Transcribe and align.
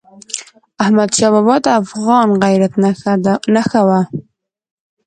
احمدشاه 0.83 1.31
بابا 1.33 1.55
د 1.65 1.67
افغان 1.81 2.27
غیرت 2.43 2.73
نښه 3.55 3.81
وه. 3.87 4.01